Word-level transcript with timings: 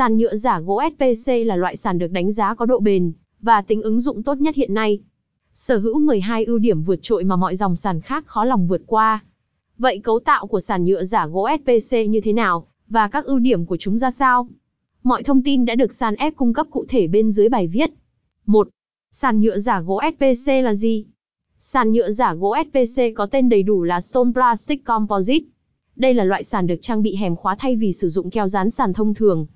Sàn 0.00 0.16
nhựa 0.16 0.36
giả 0.36 0.60
gỗ 0.60 0.82
SPC 0.92 1.32
là 1.46 1.56
loại 1.56 1.76
sàn 1.76 1.98
được 1.98 2.10
đánh 2.10 2.32
giá 2.32 2.54
có 2.54 2.66
độ 2.66 2.80
bền 2.80 3.12
và 3.40 3.62
tính 3.62 3.82
ứng 3.82 4.00
dụng 4.00 4.22
tốt 4.22 4.38
nhất 4.38 4.54
hiện 4.54 4.74
nay. 4.74 4.98
Sở 5.54 5.78
hữu 5.78 5.98
12 5.98 6.44
ưu 6.44 6.58
điểm 6.58 6.82
vượt 6.82 6.98
trội 7.02 7.24
mà 7.24 7.36
mọi 7.36 7.56
dòng 7.56 7.76
sàn 7.76 8.00
khác 8.00 8.26
khó 8.26 8.44
lòng 8.44 8.66
vượt 8.66 8.82
qua. 8.86 9.24
Vậy 9.78 10.00
cấu 10.04 10.20
tạo 10.20 10.46
của 10.46 10.60
sàn 10.60 10.84
nhựa 10.84 11.04
giả 11.04 11.26
gỗ 11.26 11.48
SPC 11.60 11.96
như 12.08 12.20
thế 12.20 12.32
nào 12.32 12.66
và 12.88 13.08
các 13.08 13.24
ưu 13.24 13.38
điểm 13.38 13.66
của 13.66 13.76
chúng 13.76 13.98
ra 13.98 14.10
sao? 14.10 14.48
Mọi 15.02 15.22
thông 15.22 15.42
tin 15.42 15.64
đã 15.64 15.74
được 15.74 15.92
sàn 15.92 16.14
F 16.14 16.30
cung 16.36 16.54
cấp 16.54 16.66
cụ 16.70 16.84
thể 16.88 17.06
bên 17.06 17.30
dưới 17.30 17.48
bài 17.48 17.66
viết. 17.66 17.90
1. 18.46 18.68
Sàn 19.12 19.40
nhựa 19.40 19.58
giả 19.58 19.80
gỗ 19.80 20.00
SPC 20.12 20.52
là 20.64 20.74
gì? 20.74 21.04
Sàn 21.58 21.92
nhựa 21.92 22.10
giả 22.10 22.34
gỗ 22.34 22.56
SPC 22.68 23.02
có 23.16 23.26
tên 23.26 23.48
đầy 23.48 23.62
đủ 23.62 23.82
là 23.82 24.00
Stone 24.00 24.32
Plastic 24.32 24.84
Composite. 24.84 25.46
Đây 25.96 26.14
là 26.14 26.24
loại 26.24 26.44
sàn 26.44 26.66
được 26.66 26.78
trang 26.80 27.02
bị 27.02 27.16
hẻm 27.16 27.36
khóa 27.36 27.56
thay 27.58 27.76
vì 27.76 27.92
sử 27.92 28.08
dụng 28.08 28.30
keo 28.30 28.48
dán 28.48 28.70
sàn 28.70 28.92
thông 28.92 29.14
thường. 29.14 29.46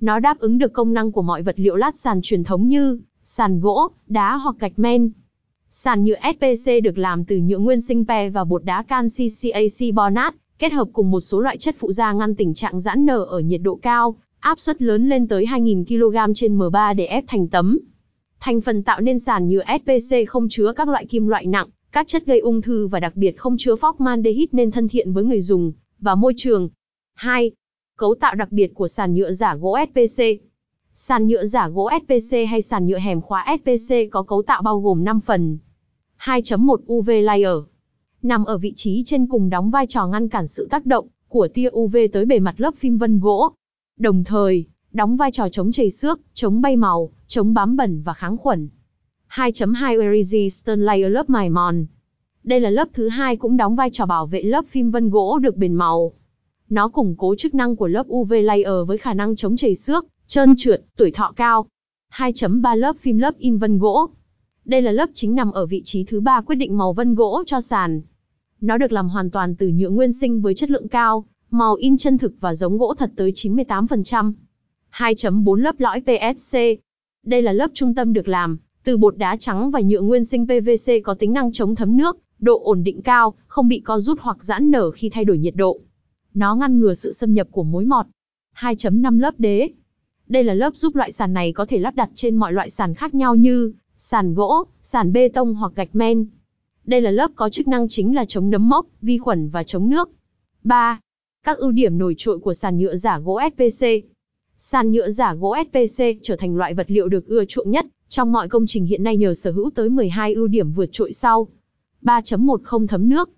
Nó 0.00 0.18
đáp 0.18 0.38
ứng 0.38 0.58
được 0.58 0.72
công 0.72 0.92
năng 0.92 1.12
của 1.12 1.22
mọi 1.22 1.42
vật 1.42 1.54
liệu 1.58 1.76
lát 1.76 1.96
sàn 1.96 2.20
truyền 2.22 2.44
thống 2.44 2.68
như 2.68 2.98
sàn 3.24 3.60
gỗ, 3.60 3.88
đá 4.06 4.36
hoặc 4.36 4.56
gạch 4.58 4.78
men. 4.78 5.10
Sàn 5.70 6.04
nhựa 6.04 6.16
SPC 6.34 6.70
được 6.82 6.98
làm 6.98 7.24
từ 7.24 7.36
nhựa 7.38 7.58
nguyên 7.58 7.80
sinh 7.80 8.04
pe 8.04 8.30
và 8.30 8.44
bột 8.44 8.64
đá 8.64 8.82
canxi 8.82 9.28
CAC 9.42 9.94
bonat, 9.94 10.34
kết 10.58 10.72
hợp 10.72 10.88
cùng 10.92 11.10
một 11.10 11.20
số 11.20 11.40
loại 11.40 11.56
chất 11.56 11.76
phụ 11.78 11.92
gia 11.92 12.12
ngăn 12.12 12.34
tình 12.34 12.54
trạng 12.54 12.80
giãn 12.80 13.06
nở 13.06 13.18
ở 13.18 13.40
nhiệt 13.40 13.60
độ 13.62 13.78
cao, 13.82 14.16
áp 14.40 14.60
suất 14.60 14.82
lớn 14.82 15.08
lên 15.08 15.28
tới 15.28 15.44
2.000 15.44 15.84
kg 15.84 16.34
trên 16.34 16.58
M3 16.58 16.94
để 16.94 17.06
ép 17.06 17.24
thành 17.26 17.48
tấm. 17.48 17.78
Thành 18.40 18.60
phần 18.60 18.82
tạo 18.82 19.00
nên 19.00 19.18
sàn 19.18 19.48
nhựa 19.48 19.62
SPC 19.78 20.16
không 20.28 20.48
chứa 20.48 20.72
các 20.72 20.88
loại 20.88 21.06
kim 21.06 21.28
loại 21.28 21.46
nặng, 21.46 21.68
các 21.92 22.08
chất 22.08 22.26
gây 22.26 22.38
ung 22.38 22.62
thư 22.62 22.86
và 22.86 23.00
đặc 23.00 23.16
biệt 23.16 23.36
không 23.36 23.56
chứa 23.58 23.74
formaldehyde 23.74 24.46
nên 24.52 24.70
thân 24.70 24.88
thiện 24.88 25.12
với 25.12 25.24
người 25.24 25.40
dùng 25.40 25.72
và 26.00 26.14
môi 26.14 26.32
trường. 26.36 26.68
2. 27.14 27.50
Cấu 27.98 28.14
tạo 28.14 28.34
đặc 28.34 28.52
biệt 28.52 28.74
của 28.74 28.88
sàn 28.88 29.14
nhựa 29.14 29.32
giả 29.32 29.54
gỗ 29.54 29.78
SPC. 29.88 30.24
Sàn 30.94 31.26
nhựa 31.26 31.44
giả 31.44 31.68
gỗ 31.68 31.90
SPC 32.02 32.36
hay 32.48 32.62
sàn 32.62 32.86
nhựa 32.86 32.98
hẻm 32.98 33.20
khóa 33.20 33.56
SPC 33.58 33.94
có 34.10 34.22
cấu 34.22 34.42
tạo 34.42 34.62
bao 34.62 34.80
gồm 34.80 35.04
5 35.04 35.20
phần. 35.20 35.58
2.1 36.18 36.76
UV 36.92 37.10
layer. 37.22 37.56
Nằm 38.22 38.44
ở 38.44 38.58
vị 38.58 38.72
trí 38.76 39.02
trên 39.04 39.26
cùng 39.26 39.50
đóng 39.50 39.70
vai 39.70 39.86
trò 39.86 40.06
ngăn 40.06 40.28
cản 40.28 40.46
sự 40.46 40.68
tác 40.70 40.86
động 40.86 41.06
của 41.28 41.48
tia 41.54 41.68
UV 41.72 41.96
tới 42.12 42.24
bề 42.24 42.38
mặt 42.38 42.54
lớp 42.60 42.74
phim 42.76 42.98
vân 42.98 43.20
gỗ. 43.20 43.50
Đồng 43.98 44.24
thời, 44.24 44.64
đóng 44.92 45.16
vai 45.16 45.32
trò 45.32 45.48
chống 45.48 45.72
chảy 45.72 45.90
xước, 45.90 46.20
chống 46.34 46.60
bay 46.60 46.76
màu, 46.76 47.10
chống 47.26 47.54
bám 47.54 47.76
bẩn 47.76 48.02
và 48.02 48.12
kháng 48.12 48.36
khuẩn. 48.36 48.68
2.2 49.28 50.22
Resistant 50.22 50.80
Layer 50.80 51.12
lớp 51.12 51.30
mài 51.30 51.50
mòn. 51.50 51.86
Đây 52.44 52.60
là 52.60 52.70
lớp 52.70 52.88
thứ 52.92 53.08
hai 53.08 53.36
cũng 53.36 53.56
đóng 53.56 53.76
vai 53.76 53.90
trò 53.90 54.06
bảo 54.06 54.26
vệ 54.26 54.42
lớp 54.42 54.64
phim 54.68 54.90
vân 54.90 55.10
gỗ 55.10 55.38
được 55.38 55.56
bền 55.56 55.74
màu. 55.74 56.12
Nó 56.68 56.88
củng 56.88 57.14
cố 57.18 57.34
chức 57.34 57.54
năng 57.54 57.76
của 57.76 57.86
lớp 57.86 58.06
UV 58.08 58.32
layer 58.42 58.86
với 58.86 58.98
khả 58.98 59.14
năng 59.14 59.36
chống 59.36 59.56
chảy 59.56 59.74
xước, 59.74 60.06
trơn 60.26 60.56
trượt, 60.56 60.84
tuổi 60.96 61.10
thọ 61.10 61.32
cao. 61.36 61.66
2.3 62.12 62.76
lớp 62.76 62.96
phim 62.96 63.18
lớp 63.18 63.38
in 63.38 63.58
vân 63.58 63.78
gỗ. 63.78 64.06
Đây 64.64 64.82
là 64.82 64.92
lớp 64.92 65.10
chính 65.14 65.34
nằm 65.34 65.52
ở 65.52 65.66
vị 65.66 65.82
trí 65.84 66.04
thứ 66.04 66.20
ba 66.20 66.40
quyết 66.40 66.56
định 66.56 66.78
màu 66.78 66.92
vân 66.92 67.14
gỗ 67.14 67.42
cho 67.46 67.60
sàn. 67.60 68.02
Nó 68.60 68.78
được 68.78 68.92
làm 68.92 69.08
hoàn 69.08 69.30
toàn 69.30 69.54
từ 69.54 69.68
nhựa 69.68 69.90
nguyên 69.90 70.12
sinh 70.12 70.40
với 70.40 70.54
chất 70.54 70.70
lượng 70.70 70.88
cao, 70.88 71.24
màu 71.50 71.74
in 71.74 71.96
chân 71.96 72.18
thực 72.18 72.32
và 72.40 72.54
giống 72.54 72.78
gỗ 72.78 72.94
thật 72.98 73.10
tới 73.16 73.32
98%. 73.32 74.32
2.4 74.92 75.54
lớp 75.54 75.74
lõi 75.78 76.00
PSC. 76.00 76.58
Đây 77.26 77.42
là 77.42 77.52
lớp 77.52 77.70
trung 77.74 77.94
tâm 77.94 78.12
được 78.12 78.28
làm 78.28 78.58
từ 78.86 78.96
bột 78.96 79.16
đá 79.16 79.36
trắng 79.36 79.70
và 79.70 79.80
nhựa 79.80 80.00
nguyên 80.00 80.24
sinh 80.24 80.46
PVC 80.46 80.92
có 81.04 81.14
tính 81.14 81.32
năng 81.32 81.52
chống 81.52 81.74
thấm 81.74 81.96
nước, 81.96 82.18
độ 82.38 82.60
ổn 82.64 82.84
định 82.84 83.02
cao, 83.02 83.34
không 83.46 83.68
bị 83.68 83.80
co 83.80 83.98
rút 83.98 84.18
hoặc 84.20 84.44
giãn 84.44 84.70
nở 84.70 84.90
khi 84.90 85.08
thay 85.08 85.24
đổi 85.24 85.38
nhiệt 85.38 85.54
độ. 85.56 85.80
Nó 86.36 86.54
ngăn 86.54 86.80
ngừa 86.80 86.94
sự 86.94 87.12
xâm 87.12 87.34
nhập 87.34 87.48
của 87.50 87.62
mối 87.62 87.84
mọt. 87.84 88.06
2.5 88.56 89.18
lớp 89.18 89.34
đế. 89.38 89.68
Đây 90.28 90.44
là 90.44 90.54
lớp 90.54 90.76
giúp 90.76 90.96
loại 90.96 91.12
sàn 91.12 91.32
này 91.32 91.52
có 91.52 91.66
thể 91.66 91.78
lắp 91.78 91.94
đặt 91.94 92.10
trên 92.14 92.36
mọi 92.36 92.52
loại 92.52 92.70
sàn 92.70 92.94
khác 92.94 93.14
nhau 93.14 93.34
như 93.34 93.72
sàn 93.96 94.34
gỗ, 94.34 94.64
sàn 94.82 95.12
bê 95.12 95.28
tông 95.28 95.54
hoặc 95.54 95.72
gạch 95.76 95.88
men. 95.92 96.26
Đây 96.84 97.00
là 97.00 97.10
lớp 97.10 97.30
có 97.34 97.48
chức 97.48 97.68
năng 97.68 97.88
chính 97.88 98.14
là 98.14 98.24
chống 98.24 98.50
nấm 98.50 98.68
mốc, 98.68 98.86
vi 99.02 99.18
khuẩn 99.18 99.48
và 99.48 99.62
chống 99.62 99.90
nước. 99.90 100.10
3. 100.64 101.00
Các 101.44 101.58
ưu 101.58 101.70
điểm 101.70 101.98
nổi 101.98 102.14
trội 102.18 102.38
của 102.38 102.54
sàn 102.54 102.78
nhựa 102.78 102.96
giả 102.96 103.18
gỗ 103.18 103.40
SPC. 103.52 103.86
Sàn 104.58 104.92
nhựa 104.92 105.10
giả 105.10 105.34
gỗ 105.34 105.56
SPC 105.68 106.04
trở 106.22 106.36
thành 106.36 106.56
loại 106.56 106.74
vật 106.74 106.90
liệu 106.90 107.08
được 107.08 107.26
ưa 107.26 107.44
chuộng 107.44 107.70
nhất 107.70 107.86
trong 108.08 108.32
mọi 108.32 108.48
công 108.48 108.66
trình 108.66 108.86
hiện 108.86 109.02
nay 109.02 109.16
nhờ 109.16 109.34
sở 109.34 109.50
hữu 109.50 109.70
tới 109.74 109.90
12 109.90 110.34
ưu 110.34 110.46
điểm 110.46 110.72
vượt 110.72 110.88
trội 110.92 111.12
sau. 111.12 111.48
3.1 112.02 112.58
không 112.62 112.86
thấm 112.86 113.08
nước. 113.08 113.30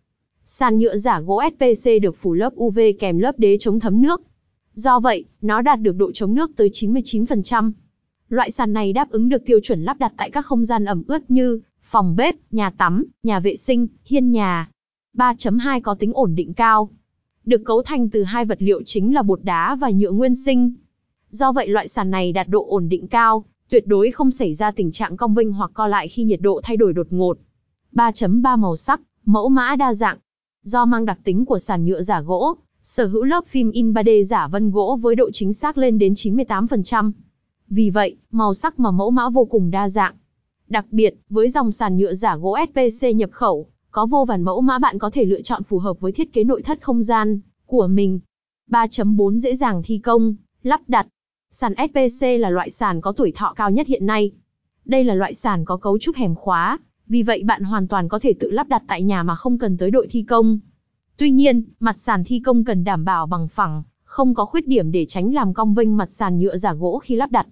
Sàn 0.51 0.79
nhựa 0.79 0.97
giả 0.97 1.21
gỗ 1.21 1.43
SPC 1.53 1.91
được 2.03 2.17
phủ 2.17 2.35
lớp 2.35 2.55
UV 2.57 2.79
kèm 2.99 3.19
lớp 3.19 3.39
đế 3.39 3.57
chống 3.61 3.81
thấm 3.81 4.03
nước. 4.03 4.23
Do 4.75 5.01
vậy, 5.01 5.25
nó 5.41 5.63
đạt 5.63 5.81
được 5.81 5.97
độ 5.97 6.13
chống 6.13 6.35
nước 6.35 6.51
tới 6.57 6.71
99%. 6.73 7.73
Loại 8.29 8.51
sàn 8.51 8.73
này 8.73 8.93
đáp 8.93 9.11
ứng 9.11 9.29
được 9.29 9.45
tiêu 9.47 9.61
chuẩn 9.63 9.83
lắp 9.83 9.99
đặt 9.99 10.13
tại 10.17 10.31
các 10.31 10.47
không 10.47 10.65
gian 10.65 10.85
ẩm 10.85 11.03
ướt 11.07 11.31
như 11.31 11.61
phòng 11.83 12.17
bếp, 12.17 12.35
nhà 12.51 12.71
tắm, 12.71 13.05
nhà 13.23 13.41
vệ 13.41 13.57
sinh, 13.57 13.87
hiên 14.05 14.33
nhà. 14.33 14.71
3.2 15.17 15.81
có 15.81 15.95
tính 15.95 16.13
ổn 16.15 16.35
định 16.35 16.55
cao. 16.55 16.91
Được 17.45 17.63
cấu 17.65 17.83
thành 17.83 18.09
từ 18.09 18.25
hai 18.25 18.45
vật 18.45 18.63
liệu 18.63 18.83
chính 18.83 19.15
là 19.15 19.23
bột 19.23 19.45
đá 19.45 19.75
và 19.75 19.91
nhựa 19.91 20.11
nguyên 20.11 20.35
sinh. 20.35 20.73
Do 21.31 21.53
vậy 21.53 21.69
loại 21.69 21.89
sàn 21.89 22.11
này 22.11 22.33
đạt 22.33 22.49
độ 22.49 22.67
ổn 22.69 22.89
định 22.89 23.07
cao, 23.07 23.45
tuyệt 23.71 23.87
đối 23.87 24.11
không 24.11 24.31
xảy 24.31 24.55
ra 24.55 24.71
tình 24.71 24.91
trạng 24.91 25.17
cong 25.17 25.35
vênh 25.35 25.53
hoặc 25.53 25.71
co 25.75 25.87
lại 25.87 26.09
khi 26.09 26.25
nhiệt 26.25 26.41
độ 26.41 26.61
thay 26.63 26.77
đổi 26.77 26.93
đột 26.93 27.07
ngột. 27.11 27.39
3.3 27.93 28.59
màu 28.59 28.77
sắc, 28.77 29.01
mẫu 29.25 29.49
mã 29.49 29.77
đa 29.77 29.95
dạng. 29.95 30.19
Do 30.63 30.85
mang 30.85 31.05
đặc 31.05 31.19
tính 31.25 31.45
của 31.45 31.59
sàn 31.59 31.85
nhựa 31.85 32.03
giả 32.03 32.21
gỗ, 32.21 32.55
sở 32.83 33.07
hữu 33.07 33.25
lớp 33.25 33.47
phim 33.47 33.71
in 33.71 33.93
3D 33.93 34.23
giả 34.23 34.49
vân 34.49 34.71
gỗ 34.71 34.99
với 35.01 35.15
độ 35.15 35.31
chính 35.33 35.53
xác 35.53 35.79
lên 35.79 35.99
đến 35.99 36.13
98%. 36.13 37.13
Vì 37.69 37.91
vậy, 37.91 38.17
màu 38.31 38.55
sắc 38.55 38.81
mà 38.81 38.91
mẫu 38.91 39.11
mã 39.11 39.29
vô 39.29 39.45
cùng 39.45 39.71
đa 39.71 39.89
dạng. 39.89 40.15
Đặc 40.69 40.87
biệt, 40.91 41.15
với 41.31 41.51
dòng 41.51 41.73
sàn 41.73 41.97
nhựa 41.97 42.15
giả 42.15 42.37
gỗ 42.37 42.57
SPC 42.71 43.17
nhập 43.17 43.31
khẩu, 43.33 43.67
có 43.91 44.07
vô 44.07 44.25
vàn 44.25 44.43
mẫu 44.43 44.61
mã 44.61 44.79
bạn 44.79 44.99
có 44.99 45.11
thể 45.11 45.25
lựa 45.25 45.43
chọn 45.43 45.63
phù 45.63 45.79
hợp 45.79 46.01
với 46.01 46.13
thiết 46.13 46.33
kế 46.33 46.45
nội 46.45 46.63
thất 46.63 46.83
không 46.83 47.03
gian 47.03 47.41
của 47.67 47.87
mình. 47.87 48.21
3.4 48.71 49.37
dễ 49.37 49.55
dàng 49.55 49.83
thi 49.85 49.99
công, 49.99 50.35
lắp 50.63 50.81
đặt. 50.89 51.07
Sàn 51.51 51.75
SPC 51.75 52.27
là 52.41 52.51
loại 52.51 52.71
sàn 52.71 53.01
có 53.01 53.13
tuổi 53.13 53.33
thọ 53.33 53.53
cao 53.57 53.71
nhất 53.71 53.87
hiện 53.87 54.07
nay. 54.07 54.31
Đây 54.85 55.05
là 55.05 55.15
loại 55.15 55.35
sàn 55.35 55.65
có 55.65 55.77
cấu 55.77 55.99
trúc 55.99 56.17
hẻm 56.17 56.35
khóa, 56.35 56.79
vì 57.09 57.23
vậy 57.23 57.43
bạn 57.45 57.63
hoàn 57.63 57.89
toàn 57.89 58.09
có 58.09 58.19
thể 58.19 58.33
tự 58.33 58.51
lắp 58.51 58.69
đặt 58.69 58.83
tại 58.89 59.03
nhà 59.03 59.23
mà 59.23 59.35
không 59.35 59.59
cần 59.59 59.77
tới 59.77 59.91
đội 59.91 60.07
thi 60.11 60.23
công. 60.23 60.59
Tuy 61.17 61.31
nhiên, 61.31 61.63
mặt 61.81 61.99
sàn 61.99 62.25
thi 62.25 62.41
công 62.41 62.65
cần 62.65 62.85
đảm 62.85 63.05
bảo 63.05 63.27
bằng 63.27 63.49
phẳng, 63.49 63.83
không 64.05 64.35
có 64.35 64.45
khuyết 64.45 64.67
điểm 64.67 64.93
để 64.93 65.07
tránh 65.07 65.35
làm 65.35 65.55
cong 65.55 65.75
vênh 65.75 65.97
mặt 65.97 66.11
sàn 66.11 66.39
nhựa 66.39 66.57
giả 66.57 66.75
gỗ 66.75 66.99
khi 66.99 67.17
lắp 67.17 67.31
đặt. 67.31 67.47